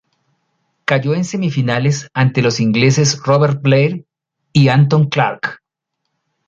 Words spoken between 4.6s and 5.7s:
Anthony Clark.